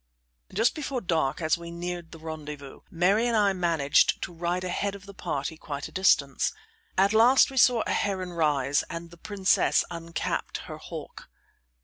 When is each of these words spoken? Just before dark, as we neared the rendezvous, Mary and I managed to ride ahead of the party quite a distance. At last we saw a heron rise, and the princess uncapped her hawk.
Just 0.51 0.73
before 0.73 0.99
dark, 1.01 1.43
as 1.43 1.59
we 1.59 1.69
neared 1.69 2.11
the 2.11 2.17
rendezvous, 2.17 2.79
Mary 2.89 3.27
and 3.27 3.37
I 3.37 3.53
managed 3.53 4.19
to 4.23 4.33
ride 4.33 4.63
ahead 4.63 4.95
of 4.95 5.05
the 5.05 5.13
party 5.13 5.57
quite 5.57 5.87
a 5.87 5.91
distance. 5.91 6.53
At 6.97 7.13
last 7.13 7.51
we 7.51 7.57
saw 7.57 7.83
a 7.85 7.91
heron 7.91 8.33
rise, 8.33 8.83
and 8.89 9.11
the 9.11 9.17
princess 9.17 9.85
uncapped 9.91 10.61
her 10.65 10.77
hawk. 10.79 11.29